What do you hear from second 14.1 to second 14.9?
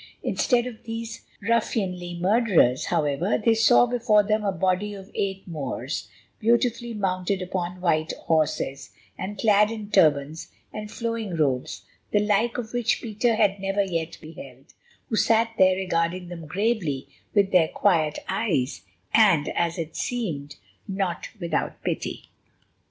beheld,